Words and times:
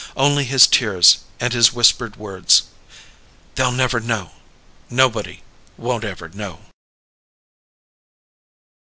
Only 0.17 0.45
his 0.45 0.65
tears, 0.65 1.19
and 1.39 1.53
his 1.53 1.73
whispered 1.73 2.15
words: 2.15 2.63
"They'll 3.53 3.71
never 3.71 3.99
know. 3.99 4.31
Nobody 4.89 5.43
won't 5.77 6.03
ever 6.03 6.27
know!" 6.27 6.61